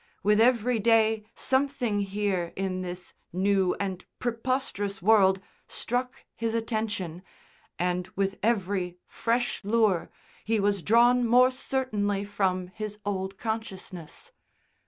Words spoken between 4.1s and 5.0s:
preposterous